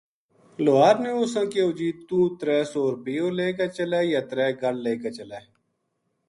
[0.63, 4.75] لوہار نے اُساں کہیو جی توہ ترے سو رُپیو لے کے چلے یا ترے گل
[4.83, 5.39] لے کے چلے